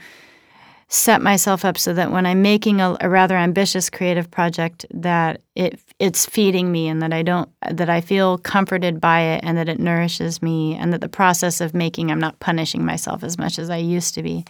set 0.95 1.21
myself 1.21 1.65
up 1.65 1.77
so 1.77 1.93
that 1.93 2.11
when 2.11 2.25
I'm 2.25 2.41
making 2.41 2.79
a, 2.79 2.95
a, 3.01 3.09
rather 3.09 3.35
ambitious 3.35 3.89
creative 3.89 4.31
project, 4.31 4.85
that 4.93 5.41
it 5.55 5.79
it's 5.99 6.25
feeding 6.25 6.71
me 6.71 6.87
and 6.87 7.01
that 7.01 7.13
I 7.13 7.21
don't 7.21 7.49
that 7.69 7.89
I 7.89 8.01
feel 8.01 8.37
comforted 8.39 9.01
by 9.01 9.21
it 9.21 9.41
and 9.43 9.57
that 9.57 9.69
it 9.69 9.79
nourishes 9.79 10.41
me 10.41 10.75
and 10.75 10.93
that 10.93 11.01
the 11.01 11.09
process 11.09 11.59
of 11.61 11.73
making 11.73 12.11
I'm 12.11 12.19
not 12.19 12.39
punishing 12.39 12.85
myself 12.85 13.23
as 13.23 13.37
much 13.37 13.59
as 13.59 13.69
I 13.69 13.77
used 13.77 14.13
to 14.15 14.23
be. 14.23 14.45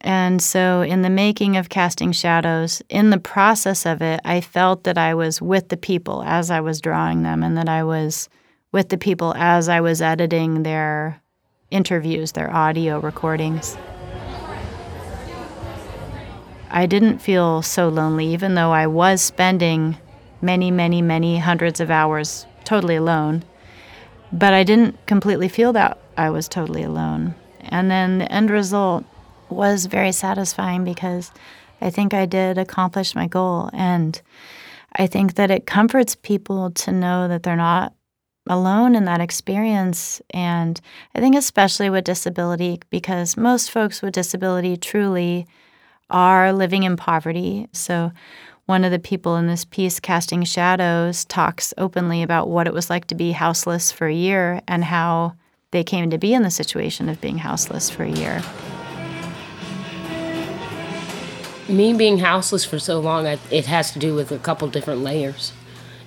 And 0.00 0.42
so 0.42 0.82
in 0.82 1.02
the 1.02 1.10
making 1.10 1.56
of 1.56 1.68
casting 1.68 2.10
shadows, 2.10 2.82
in 2.88 3.10
the 3.10 3.20
process 3.20 3.86
of 3.86 4.02
it, 4.02 4.20
I 4.24 4.40
felt 4.40 4.82
that 4.84 4.98
I 4.98 5.14
was 5.14 5.40
with 5.40 5.68
the 5.68 5.76
people 5.76 6.24
as 6.24 6.50
I 6.50 6.60
was 6.60 6.80
drawing 6.80 7.22
them 7.22 7.44
and 7.44 7.56
that 7.56 7.68
I 7.68 7.84
was 7.84 8.28
with 8.72 8.88
the 8.88 8.98
people 8.98 9.32
as 9.36 9.68
I 9.68 9.80
was 9.80 10.02
editing 10.02 10.64
their 10.64 11.22
interviews, 11.70 12.32
their 12.32 12.52
audio 12.52 12.98
recordings. 12.98 13.76
I 16.72 16.86
didn't 16.86 17.18
feel 17.18 17.60
so 17.60 17.88
lonely, 17.88 18.32
even 18.32 18.54
though 18.54 18.72
I 18.72 18.86
was 18.86 19.20
spending 19.20 19.98
many, 20.40 20.70
many, 20.70 21.02
many 21.02 21.38
hundreds 21.38 21.80
of 21.80 21.90
hours 21.90 22.46
totally 22.64 22.96
alone. 22.96 23.44
But 24.32 24.54
I 24.54 24.64
didn't 24.64 25.04
completely 25.06 25.48
feel 25.48 25.74
that 25.74 25.98
I 26.16 26.30
was 26.30 26.48
totally 26.48 26.82
alone. 26.82 27.34
And 27.60 27.90
then 27.90 28.18
the 28.18 28.32
end 28.32 28.50
result 28.50 29.04
was 29.50 29.84
very 29.84 30.12
satisfying 30.12 30.82
because 30.82 31.30
I 31.82 31.90
think 31.90 32.14
I 32.14 32.24
did 32.24 32.56
accomplish 32.56 33.14
my 33.14 33.26
goal. 33.26 33.68
And 33.74 34.20
I 34.96 35.06
think 35.06 35.34
that 35.34 35.50
it 35.50 35.66
comforts 35.66 36.14
people 36.14 36.70
to 36.70 36.90
know 36.90 37.28
that 37.28 37.42
they're 37.42 37.54
not 37.54 37.92
alone 38.48 38.94
in 38.94 39.04
that 39.04 39.20
experience. 39.20 40.22
And 40.30 40.80
I 41.14 41.20
think, 41.20 41.36
especially 41.36 41.90
with 41.90 42.04
disability, 42.04 42.80
because 42.88 43.36
most 43.36 43.70
folks 43.70 44.00
with 44.00 44.14
disability 44.14 44.78
truly 44.78 45.46
are 46.12 46.52
living 46.52 46.84
in 46.84 46.96
poverty. 46.96 47.66
So, 47.72 48.12
one 48.66 48.84
of 48.84 48.92
the 48.92 49.00
people 49.00 49.36
in 49.36 49.48
this 49.48 49.64
piece, 49.64 49.98
Casting 49.98 50.44
Shadows, 50.44 51.24
talks 51.24 51.74
openly 51.76 52.22
about 52.22 52.48
what 52.48 52.68
it 52.68 52.72
was 52.72 52.88
like 52.88 53.06
to 53.08 53.16
be 53.16 53.32
houseless 53.32 53.90
for 53.90 54.06
a 54.06 54.14
year 54.14 54.62
and 54.68 54.84
how 54.84 55.34
they 55.72 55.82
came 55.82 56.10
to 56.10 56.18
be 56.18 56.32
in 56.32 56.42
the 56.42 56.50
situation 56.50 57.08
of 57.08 57.20
being 57.20 57.38
houseless 57.38 57.90
for 57.90 58.04
a 58.04 58.10
year. 58.10 58.40
Me 61.68 61.92
being 61.92 62.18
houseless 62.18 62.64
for 62.64 62.78
so 62.78 63.00
long, 63.00 63.26
it 63.26 63.66
has 63.66 63.90
to 63.92 63.98
do 63.98 64.14
with 64.14 64.30
a 64.30 64.38
couple 64.38 64.68
different 64.68 65.00
layers. 65.00 65.52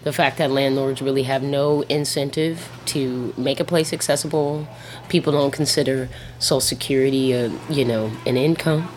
The 0.03 0.13
fact 0.13 0.37
that 0.37 0.51
landlords 0.51 1.01
really 1.01 1.23
have 1.23 1.41
no 1.41 1.81
incentive 1.83 2.69
to 2.85 3.33
make 3.37 3.59
a 3.59 3.65
place 3.65 3.91
accessible. 3.91 4.67
People 5.09 5.33
don't 5.33 5.51
consider 5.51 6.07
Social 6.39 6.61
Security, 6.61 7.33
a, 7.33 7.49
you 7.69 7.83
know, 7.83 8.11
an 8.27 8.37
income 8.37 8.87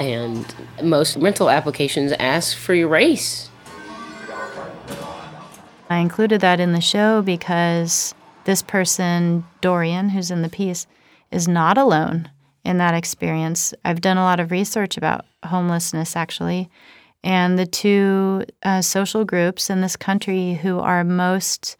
and 0.00 0.54
most 0.82 1.16
rental 1.16 1.50
applications 1.50 2.12
ask 2.12 2.56
for 2.56 2.74
your 2.74 2.88
race. 2.88 3.50
I 5.90 5.98
included 5.98 6.40
that 6.42 6.60
in 6.60 6.72
the 6.72 6.80
show 6.80 7.22
because 7.22 8.14
this 8.44 8.62
person, 8.62 9.44
Dorian, 9.60 10.10
who's 10.10 10.30
in 10.30 10.42
the 10.42 10.48
piece, 10.48 10.86
is 11.30 11.48
not 11.48 11.78
alone 11.78 12.30
in 12.64 12.78
that 12.78 12.94
experience. 12.94 13.72
I've 13.84 14.00
done 14.00 14.18
a 14.18 14.22
lot 14.22 14.40
of 14.40 14.50
research 14.50 14.96
about 14.96 15.24
homelessness, 15.44 16.16
actually, 16.16 16.68
and 17.24 17.58
the 17.58 17.66
two 17.66 18.44
uh, 18.62 18.82
social 18.82 19.24
groups 19.24 19.70
in 19.70 19.80
this 19.80 19.96
country 19.96 20.54
who 20.54 20.78
are 20.78 21.04
most 21.04 21.76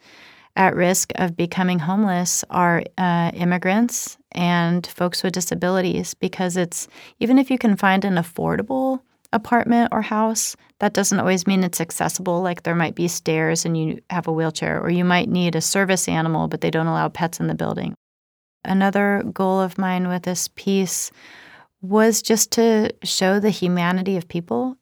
at 0.59 0.75
risk 0.75 1.13
of 1.15 1.37
becoming 1.37 1.79
homeless 1.79 2.43
are 2.49 2.83
uh, 2.97 3.31
immigrants 3.33 4.17
and 4.33 4.85
folks 4.85 5.23
with 5.23 5.31
disabilities 5.31 6.13
because 6.13 6.57
it's 6.57 6.89
even 7.19 7.39
if 7.39 7.49
you 7.49 7.57
can 7.57 7.77
find 7.77 8.03
an 8.03 8.15
affordable 8.15 8.99
apartment 9.31 9.87
or 9.93 10.01
house, 10.01 10.57
that 10.79 10.93
doesn't 10.93 11.19
always 11.19 11.47
mean 11.47 11.63
it's 11.63 11.79
accessible. 11.79 12.41
Like 12.41 12.63
there 12.63 12.75
might 12.75 12.93
be 12.93 13.07
stairs 13.07 13.63
and 13.63 13.77
you 13.77 14.01
have 14.09 14.27
a 14.27 14.33
wheelchair, 14.33 14.81
or 14.81 14.89
you 14.89 15.05
might 15.05 15.29
need 15.29 15.55
a 15.55 15.61
service 15.61 16.09
animal, 16.09 16.49
but 16.49 16.59
they 16.59 16.69
don't 16.69 16.87
allow 16.87 17.07
pets 17.07 17.39
in 17.39 17.47
the 17.47 17.55
building. 17.55 17.95
Another 18.65 19.23
goal 19.33 19.61
of 19.61 19.77
mine 19.77 20.09
with 20.09 20.23
this 20.23 20.49
piece 20.55 21.09
was 21.81 22.21
just 22.21 22.51
to 22.51 22.93
show 23.03 23.39
the 23.39 23.49
humanity 23.49 24.17
of 24.17 24.27
people. 24.27 24.75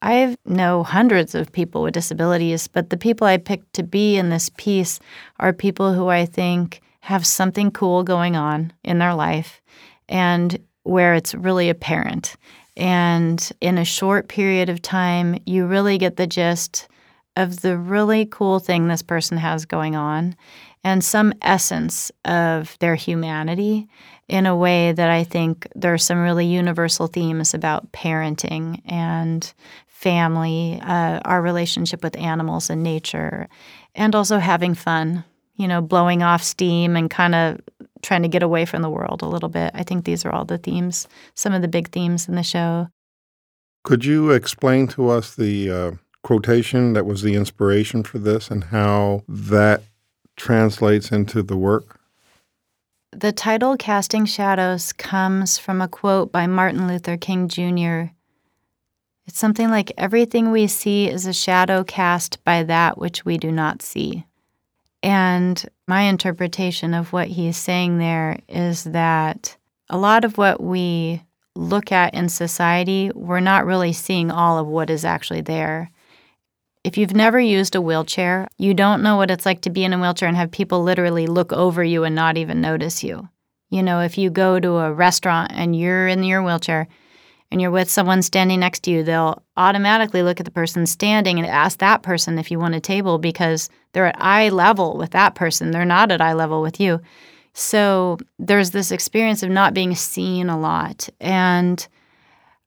I 0.00 0.36
know 0.44 0.82
hundreds 0.82 1.34
of 1.34 1.52
people 1.52 1.82
with 1.82 1.94
disabilities, 1.94 2.68
but 2.68 2.90
the 2.90 2.96
people 2.96 3.26
I 3.26 3.36
picked 3.36 3.72
to 3.74 3.82
be 3.82 4.16
in 4.16 4.30
this 4.30 4.50
piece 4.56 5.00
are 5.40 5.52
people 5.52 5.92
who 5.92 6.08
I 6.08 6.24
think 6.24 6.80
have 7.00 7.26
something 7.26 7.70
cool 7.70 8.04
going 8.04 8.36
on 8.36 8.72
in 8.84 8.98
their 8.98 9.14
life 9.14 9.60
and 10.08 10.58
where 10.84 11.14
it's 11.14 11.34
really 11.34 11.68
apparent. 11.68 12.36
And 12.76 13.50
in 13.60 13.76
a 13.76 13.84
short 13.84 14.28
period 14.28 14.68
of 14.68 14.82
time, 14.82 15.38
you 15.46 15.66
really 15.66 15.98
get 15.98 16.16
the 16.16 16.26
gist 16.26 16.88
of 17.34 17.60
the 17.60 17.76
really 17.76 18.26
cool 18.26 18.58
thing 18.58 18.88
this 18.88 19.02
person 19.02 19.36
has 19.36 19.64
going 19.64 19.96
on 19.96 20.36
and 20.84 21.02
some 21.02 21.32
essence 21.42 22.10
of 22.24 22.76
their 22.78 22.94
humanity 22.94 23.88
in 24.28 24.46
a 24.46 24.56
way 24.56 24.92
that 24.92 25.10
I 25.10 25.24
think 25.24 25.66
there 25.74 25.94
are 25.94 25.98
some 25.98 26.18
really 26.18 26.46
universal 26.46 27.06
themes 27.06 27.54
about 27.54 27.90
parenting 27.92 28.80
and 28.84 29.52
family, 29.98 30.80
uh, 30.82 31.20
our 31.24 31.42
relationship 31.42 32.02
with 32.04 32.16
animals 32.16 32.70
and 32.70 32.82
nature, 32.82 33.48
and 33.94 34.14
also 34.14 34.38
having 34.38 34.74
fun 34.74 35.24
you 35.58 35.66
know, 35.66 35.82
blowing 35.82 36.22
off 36.22 36.42
steam 36.42 36.96
and 36.96 37.10
kind 37.10 37.34
of 37.34 37.60
trying 38.00 38.22
to 38.22 38.28
get 38.28 38.42
away 38.42 38.64
from 38.64 38.80
the 38.80 38.88
world 38.88 39.22
a 39.22 39.26
little 39.28 39.48
bit. 39.48 39.72
I 39.74 39.82
think 39.82 40.04
these 40.04 40.24
are 40.24 40.30
all 40.30 40.44
the 40.44 40.56
themes, 40.56 41.06
some 41.34 41.52
of 41.52 41.62
the 41.62 41.68
big 41.68 41.90
themes 41.90 42.28
in 42.28 42.36
the 42.36 42.42
show. 42.42 42.88
Could 43.84 44.04
you 44.04 44.30
explain 44.30 44.86
to 44.88 45.08
us 45.08 45.34
the 45.34 45.70
uh, 45.70 45.90
quotation 46.22 46.92
that 46.92 47.06
was 47.06 47.22
the 47.22 47.34
inspiration 47.34 48.04
for 48.04 48.18
this 48.18 48.50
and 48.50 48.64
how 48.64 49.24
that 49.28 49.82
translates 50.36 51.10
into 51.10 51.42
the 51.42 51.56
work? 51.56 51.98
The 53.10 53.32
title 53.32 53.76
Casting 53.76 54.26
Shadows 54.26 54.92
comes 54.92 55.58
from 55.58 55.80
a 55.80 55.88
quote 55.88 56.30
by 56.30 56.46
Martin 56.46 56.86
Luther 56.86 57.16
King 57.16 57.48
Jr. 57.48 58.12
It's 59.28 59.38
something 59.38 59.68
like 59.68 59.92
everything 59.98 60.50
we 60.50 60.66
see 60.68 61.06
is 61.06 61.26
a 61.26 61.34
shadow 61.34 61.84
cast 61.84 62.42
by 62.44 62.62
that 62.62 62.96
which 62.96 63.26
we 63.26 63.36
do 63.36 63.52
not 63.52 63.82
see. 63.82 64.24
And 65.02 65.62
my 65.86 66.02
interpretation 66.02 66.94
of 66.94 67.12
what 67.12 67.28
he's 67.28 67.58
saying 67.58 67.98
there 67.98 68.38
is 68.48 68.84
that 68.84 69.54
a 69.90 69.98
lot 69.98 70.24
of 70.24 70.38
what 70.38 70.62
we 70.62 71.22
look 71.54 71.92
at 71.92 72.14
in 72.14 72.30
society, 72.30 73.10
we're 73.14 73.40
not 73.40 73.66
really 73.66 73.92
seeing 73.92 74.30
all 74.30 74.58
of 74.58 74.66
what 74.66 74.88
is 74.88 75.04
actually 75.04 75.42
there. 75.42 75.90
If 76.82 76.96
you've 76.96 77.14
never 77.14 77.38
used 77.38 77.74
a 77.74 77.82
wheelchair, 77.82 78.48
you 78.56 78.72
don't 78.72 79.02
know 79.02 79.16
what 79.16 79.30
it's 79.30 79.44
like 79.44 79.60
to 79.62 79.70
be 79.70 79.84
in 79.84 79.92
a 79.92 79.98
wheelchair 79.98 80.28
and 80.28 80.38
have 80.38 80.50
people 80.50 80.82
literally 80.82 81.26
look 81.26 81.52
over 81.52 81.84
you 81.84 82.04
and 82.04 82.14
not 82.14 82.38
even 82.38 82.62
notice 82.62 83.04
you. 83.04 83.28
You 83.68 83.82
know, 83.82 84.00
if 84.00 84.16
you 84.16 84.30
go 84.30 84.58
to 84.58 84.78
a 84.78 84.92
restaurant 84.92 85.52
and 85.54 85.78
you're 85.78 86.08
in 86.08 86.24
your 86.24 86.42
wheelchair 86.42 86.88
and 87.50 87.60
you're 87.60 87.70
with 87.70 87.90
someone 87.90 88.22
standing 88.22 88.60
next 88.60 88.80
to 88.80 88.90
you, 88.90 89.02
they'll 89.02 89.42
automatically 89.56 90.22
look 90.22 90.38
at 90.38 90.44
the 90.44 90.52
person 90.52 90.86
standing 90.86 91.38
and 91.38 91.46
ask 91.46 91.78
that 91.78 92.02
person 92.02 92.38
if 92.38 92.50
you 92.50 92.58
want 92.58 92.74
a 92.74 92.80
table 92.80 93.18
because 93.18 93.70
they're 93.92 94.06
at 94.06 94.20
eye 94.22 94.50
level 94.50 94.98
with 94.98 95.10
that 95.12 95.34
person. 95.34 95.70
They're 95.70 95.84
not 95.84 96.12
at 96.12 96.20
eye 96.20 96.34
level 96.34 96.60
with 96.60 96.78
you. 96.78 97.00
So 97.54 98.18
there's 98.38 98.70
this 98.70 98.92
experience 98.92 99.42
of 99.42 99.50
not 99.50 99.74
being 99.74 99.94
seen 99.94 100.50
a 100.50 100.58
lot. 100.58 101.08
And 101.20 101.86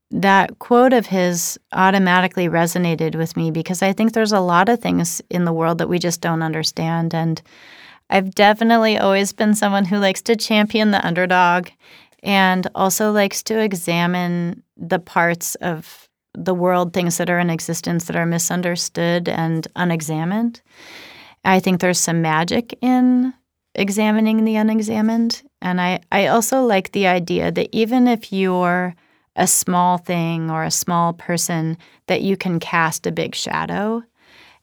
that 0.09 0.59
quote 0.59 0.93
of 0.93 1.05
his 1.05 1.57
automatically 1.71 2.49
resonated 2.49 3.15
with 3.15 3.37
me 3.37 3.51
because 3.51 3.81
I 3.81 3.93
think 3.93 4.11
there's 4.11 4.33
a 4.33 4.41
lot 4.41 4.67
of 4.67 4.79
things 4.79 5.21
in 5.29 5.45
the 5.45 5.53
world 5.53 5.77
that 5.77 5.87
we 5.87 5.99
just 5.99 6.21
don't 6.21 6.41
understand. 6.41 7.15
And 7.15 7.41
I've 8.09 8.35
definitely 8.35 8.97
always 8.97 9.31
been 9.31 9.55
someone 9.55 9.85
who 9.85 9.97
likes 9.97 10.21
to 10.23 10.35
champion 10.35 10.91
the 10.91 11.05
underdog 11.05 11.69
and 12.23 12.67
also 12.75 13.11
likes 13.11 13.41
to 13.43 13.59
examine 13.59 14.61
the 14.81 14.99
parts 14.99 15.55
of 15.55 16.07
the 16.33 16.53
world, 16.53 16.93
things 16.93 17.17
that 17.17 17.29
are 17.29 17.39
in 17.39 17.49
existence 17.49 18.05
that 18.05 18.15
are 18.15 18.25
misunderstood 18.25 19.29
and 19.29 19.67
unexamined. 19.75 20.61
I 21.43 21.59
think 21.59 21.79
there's 21.79 21.99
some 21.99 22.21
magic 22.21 22.77
in 22.81 23.33
examining 23.75 24.43
the 24.43 24.55
unexamined. 24.55 25.43
And 25.61 25.79
I, 25.79 25.99
I 26.11 26.27
also 26.27 26.63
like 26.63 26.91
the 26.91 27.07
idea 27.07 27.51
that 27.51 27.69
even 27.71 28.07
if 28.07 28.31
you're 28.31 28.95
a 29.35 29.47
small 29.47 29.97
thing 29.97 30.49
or 30.51 30.63
a 30.63 30.71
small 30.71 31.13
person, 31.13 31.77
that 32.07 32.21
you 32.21 32.35
can 32.35 32.59
cast 32.59 33.07
a 33.07 33.11
big 33.11 33.33
shadow. 33.35 34.03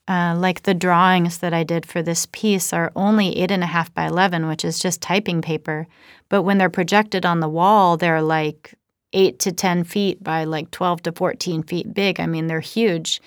Uh, 0.06 0.34
like 0.38 0.62
the 0.62 0.74
drawings 0.74 1.38
that 1.38 1.52
I 1.52 1.64
did 1.64 1.84
for 1.84 2.02
this 2.02 2.26
piece 2.32 2.72
are 2.72 2.92
only 2.96 3.36
eight 3.36 3.50
and 3.50 3.62
a 3.62 3.66
half 3.66 3.92
by 3.92 4.06
11, 4.06 4.46
which 4.46 4.64
is 4.64 4.78
just 4.78 5.02
typing 5.02 5.42
paper. 5.42 5.86
But 6.30 6.42
when 6.42 6.56
they're 6.56 6.70
projected 6.70 7.26
on 7.26 7.40
the 7.40 7.48
wall, 7.48 7.96
they're 7.96 8.22
like 8.22 8.74
eight 9.12 9.38
to 9.40 9.52
10 9.52 9.84
feet 9.84 10.22
by 10.22 10.44
like 10.44 10.70
12 10.70 11.02
to 11.02 11.12
14 11.12 11.62
feet 11.62 11.94
big. 11.94 12.20
I 12.20 12.26
mean, 12.26 12.46
they're 12.46 12.60
huge. 12.60 13.20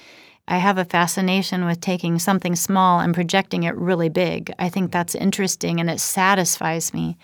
I 0.48 0.58
have 0.58 0.78
a 0.78 0.86
fascination 0.86 1.66
with 1.66 1.80
taking 1.80 2.20
something 2.20 2.56
small 2.56 3.00
and 3.00 3.14
projecting 3.14 3.64
it 3.64 3.76
really 3.76 4.10
big. 4.10 4.54
I 4.60 4.70
think 4.70 4.92
that's 4.92 5.16
interesting 5.16 5.80
and 5.80 5.90
it 5.90 6.00
satisfies 6.00 6.94
me. 6.94 7.18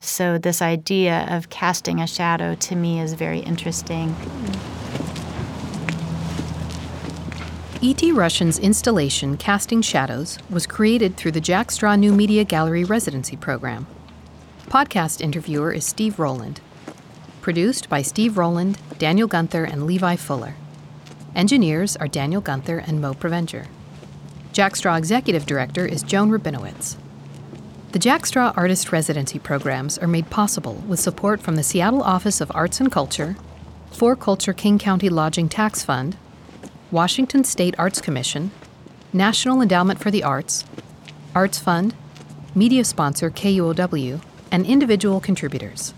So, 0.00 0.36
this 0.36 0.60
idea 0.60 1.28
of 1.30 1.48
casting 1.48 2.00
a 2.00 2.08
shadow 2.08 2.56
to 2.56 2.74
me 2.74 3.00
is 3.00 3.12
very 3.12 3.38
interesting. 3.38 4.16
E.T. 7.80 8.10
Russian's 8.12 8.58
installation 8.58 9.36
Casting 9.36 9.80
Shadows 9.80 10.38
was 10.50 10.66
created 10.66 11.16
through 11.16 11.32
the 11.32 11.40
Jack 11.40 11.70
Straw 11.70 11.94
New 11.94 12.12
Media 12.12 12.42
Gallery 12.42 12.82
residency 12.82 13.36
program. 13.36 13.86
Podcast 14.66 15.20
interviewer 15.20 15.72
is 15.72 15.84
Steve 15.84 16.18
Rowland. 16.18 16.60
Produced 17.42 17.88
by 17.88 18.02
Steve 18.02 18.38
Rowland, 18.38 18.78
Daniel 18.98 19.28
Guenther, 19.28 19.68
and 19.68 19.84
Levi 19.84 20.14
Fuller. 20.14 20.54
Engineers 21.34 21.96
are 21.96 22.06
Daniel 22.06 22.40
Guenther 22.40 22.86
and 22.86 23.00
Moe 23.00 23.14
Provencher. 23.14 23.66
Jack 24.52 24.76
Straw 24.76 24.94
Executive 24.94 25.44
Director 25.44 25.84
is 25.84 26.04
Joan 26.04 26.30
Rabinowitz. 26.30 26.94
The 27.90 27.98
Jack 27.98 28.26
Straw 28.26 28.52
Artist 28.54 28.92
Residency 28.92 29.40
programs 29.40 29.98
are 29.98 30.06
made 30.06 30.30
possible 30.30 30.74
with 30.86 31.00
support 31.00 31.40
from 31.40 31.56
the 31.56 31.64
Seattle 31.64 32.04
Office 32.04 32.40
of 32.40 32.52
Arts 32.54 32.78
and 32.78 32.92
Culture, 32.92 33.34
4Culture 33.90 34.56
King 34.56 34.78
County 34.78 35.08
Lodging 35.08 35.48
Tax 35.48 35.82
Fund, 35.82 36.16
Washington 36.92 37.42
State 37.42 37.74
Arts 37.76 38.00
Commission, 38.00 38.52
National 39.12 39.60
Endowment 39.60 39.98
for 39.98 40.12
the 40.12 40.22
Arts, 40.22 40.64
Arts 41.34 41.58
Fund, 41.58 41.96
media 42.54 42.84
sponsor 42.84 43.32
KUOW, 43.32 44.20
and 44.52 44.64
individual 44.64 45.18
contributors. 45.18 45.92